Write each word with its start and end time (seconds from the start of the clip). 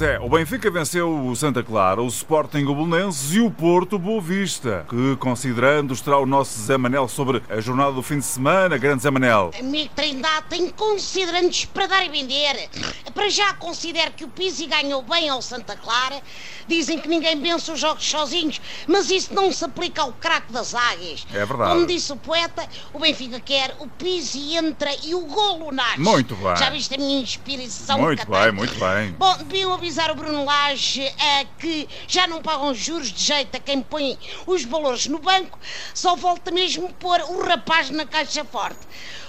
Pois 0.00 0.12
é, 0.12 0.18
o 0.18 0.30
Benfica 0.30 0.70
venceu 0.70 1.26
o 1.26 1.36
Santa 1.36 1.62
Clara, 1.62 2.00
o 2.00 2.06
Sporting 2.06 2.64
o 2.64 2.74
Belenenses 2.74 3.34
e 3.34 3.40
o 3.40 3.50
Porto 3.50 3.98
Boa 3.98 4.18
Vista, 4.18 4.86
que 4.88 5.14
considerando 5.16 5.92
estará 5.92 6.16
o 6.16 6.24
nosso 6.24 6.58
Zé 6.58 6.78
Manel 6.78 7.06
sobre 7.06 7.42
a 7.50 7.60
jornada 7.60 7.92
do 7.92 8.02
fim 8.02 8.18
de 8.18 8.24
semana, 8.24 8.78
grande 8.78 9.02
Zé 9.02 9.10
Manel. 9.10 9.50
Amigo 9.58 9.90
Trindade, 9.94 10.46
tenho 10.48 10.72
considerantes 10.72 11.66
para 11.66 11.86
dar 11.86 12.06
e 12.06 12.08
vender. 12.08 12.70
Para 13.12 13.28
já 13.28 13.52
considero 13.52 14.12
que 14.12 14.24
o 14.24 14.28
Pizzi 14.28 14.64
ganhou 14.64 15.02
bem 15.02 15.28
ao 15.28 15.42
Santa 15.42 15.76
Clara. 15.76 16.22
Dizem 16.66 16.98
que 16.98 17.08
ninguém 17.08 17.38
vence 17.38 17.70
os 17.70 17.78
jogos 17.78 18.08
sozinhos, 18.08 18.58
mas 18.86 19.10
isso 19.10 19.34
não 19.34 19.52
se 19.52 19.64
aplica 19.64 20.00
ao 20.00 20.12
craque 20.12 20.50
das 20.50 20.74
águias. 20.74 21.26
É 21.34 21.44
verdade. 21.44 21.72
Como 21.72 21.86
disse 21.86 22.10
o 22.10 22.16
poeta, 22.16 22.66
o 22.94 22.98
Benfica 22.98 23.38
quer, 23.38 23.76
o 23.80 23.86
Pizzi 23.86 24.56
entra 24.56 24.90
e 25.04 25.14
o 25.14 25.26
golo 25.26 25.70
nasce. 25.72 26.00
Muito 26.00 26.34
bem. 26.36 26.56
Já 26.56 26.70
viste 26.70 26.94
a 26.94 26.96
minha 26.96 27.20
inspiração? 27.20 28.00
Muito 28.00 28.26
bem, 28.30 28.52
muito 28.52 28.74
bem. 28.78 29.12
Bom, 29.18 29.36
deviam 29.38 29.72
avisar 29.90 30.12
o 30.12 30.14
Bruno 30.14 30.44
Lage 30.44 31.02
eh, 31.02 31.46
que 31.58 31.88
já 32.06 32.24
não 32.28 32.40
pagam 32.40 32.72
juros 32.72 33.12
de 33.12 33.24
jeito 33.24 33.56
a 33.56 33.58
quem 33.58 33.82
põe 33.82 34.16
os 34.46 34.64
valores 34.64 35.06
no 35.08 35.18
banco, 35.18 35.58
só 35.92 36.14
volta 36.14 36.52
mesmo 36.52 36.92
pôr 36.94 37.20
o 37.22 37.42
rapaz 37.42 37.90
na 37.90 38.06
caixa 38.06 38.44
forte. 38.44 38.78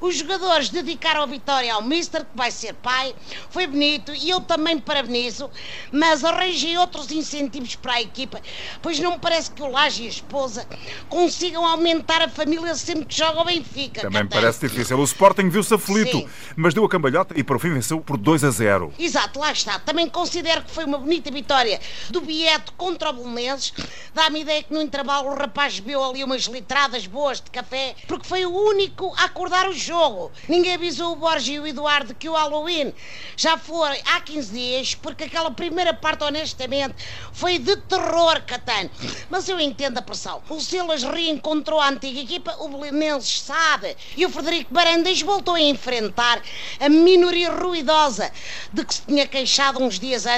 Os 0.00 0.16
jogadores 0.16 0.68
dedicaram 0.68 1.22
a 1.22 1.26
vitória 1.26 1.72
ao 1.72 1.82
Mister, 1.82 2.24
que 2.24 2.36
vai 2.36 2.50
ser 2.50 2.74
pai. 2.74 3.14
Foi 3.48 3.66
bonito 3.66 4.12
e 4.14 4.28
eu 4.28 4.38
também 4.40 4.78
parabenizo, 4.78 5.50
mas 5.90 6.22
arranjei 6.22 6.76
outros 6.76 7.10
incentivos 7.10 7.74
para 7.76 7.94
a 7.94 8.02
equipa, 8.02 8.38
pois 8.82 8.98
não 8.98 9.12
me 9.12 9.18
parece 9.18 9.50
que 9.50 9.62
o 9.62 9.70
Laje 9.70 10.02
e 10.02 10.06
a 10.06 10.10
esposa 10.10 10.66
consigam 11.08 11.64
aumentar 11.64 12.20
a 12.20 12.28
família 12.28 12.74
sempre 12.74 13.06
que 13.06 13.16
joga 13.16 13.40
o 13.40 13.44
Benfica. 13.44 14.02
Também 14.02 14.24
me 14.24 14.28
Catano. 14.28 14.42
parece 14.42 14.68
difícil. 14.68 14.98
O 14.98 15.04
Sporting 15.04 15.48
viu-se 15.48 15.72
aflito, 15.72 16.18
Sim. 16.18 16.28
mas 16.54 16.74
deu 16.74 16.84
a 16.84 16.88
cambalhota 16.88 17.32
e 17.38 17.42
por 17.42 17.58
fim 17.58 17.72
venceu 17.72 17.98
por 18.00 18.18
2 18.18 18.44
a 18.44 18.50
0. 18.50 18.92
Exato, 18.98 19.38
lá 19.40 19.52
está. 19.52 19.78
Também 19.78 20.06
considero 20.08 20.43
que 20.44 20.70
foi 20.70 20.84
uma 20.84 20.98
bonita 20.98 21.30
vitória 21.30 21.80
do 22.10 22.20
Bieto 22.20 22.72
contra 22.74 23.10
o 23.10 23.12
Belenenses. 23.14 23.72
Dá-me 24.12 24.40
ideia 24.40 24.62
que 24.62 24.72
no 24.72 24.82
intervalo 24.82 25.30
o 25.30 25.34
rapaz 25.34 25.80
bebeu 25.80 26.04
ali 26.04 26.22
umas 26.22 26.42
litradas 26.42 27.06
boas 27.06 27.40
de 27.40 27.50
café, 27.50 27.94
porque 28.06 28.28
foi 28.28 28.44
o 28.44 28.54
único 28.54 29.12
a 29.16 29.24
acordar 29.24 29.68
o 29.68 29.72
jogo. 29.72 30.30
Ninguém 30.48 30.74
avisou 30.74 31.12
o 31.12 31.16
Borges 31.16 31.56
e 31.56 31.58
o 31.58 31.66
Eduardo 31.66 32.14
que 32.14 32.28
o 32.28 32.34
Halloween 32.34 32.92
já 33.36 33.56
foi 33.56 34.00
há 34.04 34.20
15 34.20 34.52
dias, 34.52 34.94
porque 34.94 35.24
aquela 35.24 35.50
primeira 35.50 35.94
parte, 35.94 36.24
honestamente, 36.24 36.94
foi 37.32 37.58
de 37.58 37.76
terror, 37.76 38.42
Catano. 38.42 38.90
Mas 39.30 39.48
eu 39.48 39.58
entendo 39.58 39.98
a 39.98 40.02
pressão. 40.02 40.42
O 40.48 40.60
Silas 40.60 41.02
reencontrou 41.02 41.80
a 41.80 41.88
antiga 41.88 42.20
equipa, 42.20 42.56
o 42.60 42.68
Belenenses 42.68 43.40
sabe, 43.40 43.96
e 44.16 44.26
o 44.26 44.30
Frederico 44.30 44.72
Barandas 44.72 45.22
voltou 45.22 45.54
a 45.54 45.60
enfrentar 45.60 46.42
a 46.78 46.88
minoria 46.88 47.50
ruidosa 47.50 48.30
de 48.72 48.84
que 48.84 48.94
se 48.94 49.02
tinha 49.02 49.26
queixado 49.26 49.82
uns 49.82 49.98
dias 49.98 50.26
antes, 50.26 50.33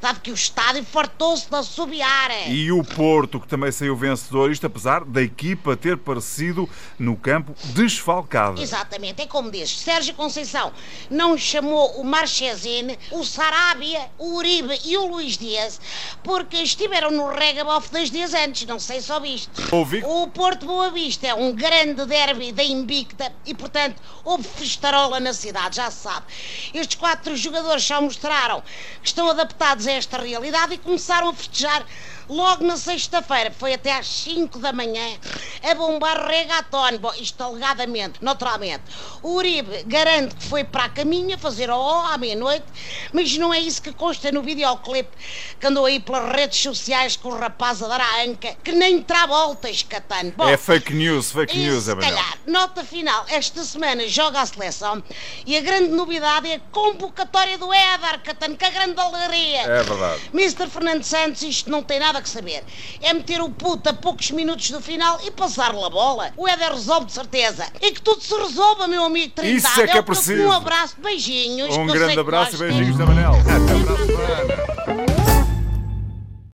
dado 0.00 0.20
que 0.20 0.30
o 0.30 0.34
estádio 0.34 0.84
fartou-se 0.84 1.48
de 1.48 1.56
assobiar. 1.56 2.30
E 2.48 2.70
o 2.70 2.84
Porto, 2.84 3.40
que 3.40 3.48
também 3.48 3.72
saiu 3.72 3.96
vencedor, 3.96 4.50
isto 4.50 4.66
apesar 4.66 5.04
da 5.04 5.22
equipa 5.22 5.76
ter 5.76 5.96
parecido 5.96 6.68
no 6.98 7.16
campo 7.16 7.54
desfalcada. 7.74 8.60
Exatamente, 8.60 9.22
é 9.22 9.26
como 9.26 9.50
diz 9.50 9.78
Sérgio 9.78 10.14
Conceição 10.14 10.72
não 11.10 11.36
chamou 11.36 12.00
o 12.00 12.04
Marchesine, 12.04 12.98
o 13.10 13.24
Sarabia, 13.24 14.10
o 14.18 14.36
Uribe 14.36 14.78
e 14.84 14.96
o 14.96 15.06
Luís 15.06 15.36
Dias 15.36 15.80
porque 16.22 16.58
estiveram 16.58 17.10
no 17.10 17.28
regabof 17.28 17.90
dois 17.90 18.10
dias 18.10 18.34
antes, 18.34 18.66
não 18.66 18.78
sei 18.78 19.00
se 19.00 19.12
ouviste. 19.12 19.50
Ouvi. 19.72 20.02
O 20.04 20.28
Porto 20.28 20.66
Boa 20.66 20.90
Vista 20.90 21.26
é 21.26 21.34
um 21.34 21.52
grande 21.54 22.04
derby 22.06 22.52
da 22.52 22.62
Invicta 22.62 23.32
e, 23.44 23.54
portanto, 23.54 24.00
houve 24.24 24.44
festarola 24.44 25.20
na 25.20 25.32
cidade, 25.32 25.76
já 25.76 25.90
se 25.90 26.02
sabe. 26.02 26.26
Estes 26.74 26.96
quatro 26.96 27.36
jogadores 27.36 27.82
já 27.82 28.00
mostraram 28.00 28.62
que 29.02 29.08
estão 29.08 29.28
adaptados 29.40 29.86
a 29.86 29.92
esta 29.92 30.18
realidade 30.18 30.74
e 30.74 30.78
começaram 30.78 31.30
a 31.30 31.34
festejar 31.34 31.84
logo 32.28 32.64
na 32.64 32.76
sexta-feira. 32.76 33.50
Foi 33.50 33.72
até 33.72 33.96
às 33.96 34.06
5 34.06 34.58
da 34.58 34.72
manhã 34.72 35.18
a 35.62 35.74
bombar 35.74 36.26
regatón. 36.26 36.98
Bom, 36.98 37.12
isto 37.18 37.42
alegadamente, 37.42 38.22
naturalmente. 38.22 38.84
O 39.22 39.34
Uribe 39.34 39.84
garante 39.86 40.34
que 40.34 40.44
foi 40.44 40.64
para 40.64 40.84
a 40.84 40.88
caminha 40.88 41.38
fazer 41.38 41.70
ó 41.70 42.06
à 42.06 42.16
meia-noite, 42.18 42.66
mas 43.12 43.36
não 43.36 43.52
é 43.52 43.60
isso 43.60 43.82
que 43.82 43.92
consta 43.92 44.32
no 44.32 44.42
videoclipe 44.42 45.10
que 45.58 45.66
andou 45.66 45.84
aí 45.84 46.00
pelas 46.00 46.32
redes 46.32 46.58
sociais 46.60 47.16
com 47.16 47.30
o 47.30 47.38
rapaz 47.38 47.82
a 47.82 47.88
dar 47.88 48.00
à 48.00 48.22
anca, 48.24 48.56
que 48.62 48.72
nem 48.72 49.02
terá 49.02 49.26
voltas, 49.26 49.82
Catano. 49.82 50.32
Bom, 50.36 50.48
É 50.48 50.56
fake 50.56 50.94
news, 50.94 51.30
fake 51.32 51.56
e, 51.56 51.66
news, 51.66 51.88
é 51.88 51.96
calhar, 51.96 52.38
nota 52.46 52.84
final, 52.84 53.24
esta 53.28 53.62
semana 53.64 54.06
joga 54.08 54.40
a 54.40 54.46
seleção 54.46 55.02
e 55.44 55.56
a 55.56 55.60
grande 55.60 55.88
novidade 55.88 56.48
é 56.48 56.54
a 56.56 56.60
convocatória 56.72 57.58
do 57.58 57.72
Éder, 57.72 58.20
Catano, 58.22 58.56
que 58.56 58.64
a 58.64 58.70
grande 58.70 59.00
alegria. 59.00 59.62
É 59.62 59.82
verdade. 59.82 60.22
Mr. 60.32 60.68
Fernando 60.68 61.04
Santos, 61.04 61.42
isto 61.42 61.70
não 61.70 61.82
tem 61.82 61.98
nada 61.98 62.20
que 62.22 62.28
saber. 62.28 62.64
É 63.00 63.12
meter 63.12 63.40
o 63.40 63.50
puto 63.50 63.88
a 63.88 63.92
poucos 63.92 64.30
minutos 64.30 64.70
do 64.70 64.80
final 64.80 65.20
e 65.24 65.30
passar-lhe 65.50 65.82
a 65.82 65.90
bola. 65.90 66.32
O 66.36 66.48
Éder 66.48 66.72
resolve 66.72 67.06
de 67.06 67.12
certeza. 67.12 67.66
E 67.82 67.90
que 67.90 68.00
tudo 68.00 68.22
se 68.22 68.34
resolva, 68.34 68.86
meu 68.86 69.04
amigo 69.04 69.32
Trindade. 69.34 69.56
Isso 69.58 69.80
é 69.80 69.86
que 69.86 69.98
é 69.98 70.02
preciso. 70.02 70.42
Um 70.42 70.52
abraço, 70.52 70.96
beijinhos. 70.98 71.76
Um 71.76 71.86
grande 71.86 72.18
abraço 72.18 72.54
e 72.56 72.58
beijinhos 72.58 72.96
da 72.96 73.06
Manel. 73.06 73.32
Até 73.32 73.84
para 73.84 73.94
a 73.94 74.06
semana. 74.06 74.59